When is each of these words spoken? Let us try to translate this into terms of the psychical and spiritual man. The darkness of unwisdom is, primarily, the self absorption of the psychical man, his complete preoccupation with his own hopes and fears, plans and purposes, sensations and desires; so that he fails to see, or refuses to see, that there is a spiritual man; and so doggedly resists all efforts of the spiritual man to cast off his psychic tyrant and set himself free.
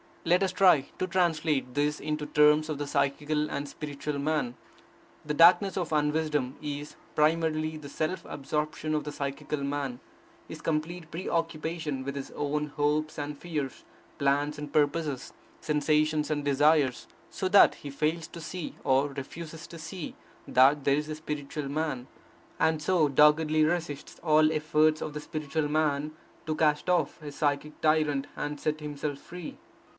Let 0.25 0.41
us 0.41 0.51
try 0.51 0.81
to 0.97 1.07
translate 1.07 1.73
this 1.75 1.99
into 1.99 2.25
terms 2.27 2.69
of 2.69 2.77
the 2.79 2.85
psychical 2.85 3.49
and 3.49 3.67
spiritual 3.69 4.19
man. 4.19 4.55
The 5.25 5.33
darkness 5.33 5.77
of 5.77 5.91
unwisdom 5.93 6.57
is, 6.61 6.95
primarily, 7.15 7.77
the 7.77 7.89
self 7.89 8.25
absorption 8.25 8.93
of 8.95 9.03
the 9.03 9.11
psychical 9.11 9.63
man, 9.63 9.99
his 10.47 10.61
complete 10.61 11.09
preoccupation 11.11 12.03
with 12.03 12.15
his 12.15 12.31
own 12.31 12.67
hopes 12.77 13.17
and 13.17 13.37
fears, 13.37 13.83
plans 14.19 14.57
and 14.59 14.71
purposes, 14.71 15.33
sensations 15.59 16.29
and 16.29 16.45
desires; 16.45 17.07
so 17.29 17.47
that 17.49 17.75
he 17.75 17.89
fails 17.91 18.27
to 18.27 18.41
see, 18.41 18.75
or 18.83 19.07
refuses 19.09 19.65
to 19.67 19.77
see, 19.79 20.15
that 20.47 20.83
there 20.83 20.95
is 20.97 21.09
a 21.09 21.15
spiritual 21.15 21.69
man; 21.69 22.07
and 22.59 22.81
so 22.81 23.07
doggedly 23.07 23.63
resists 23.63 24.19
all 24.23 24.51
efforts 24.51 25.01
of 25.01 25.13
the 25.13 25.19
spiritual 25.21 25.67
man 25.67 26.11
to 26.47 26.55
cast 26.55 26.89
off 26.89 27.19
his 27.21 27.35
psychic 27.35 27.79
tyrant 27.81 28.25
and 28.35 28.59
set 28.59 28.79
himself 28.79 29.17
free. 29.19 29.57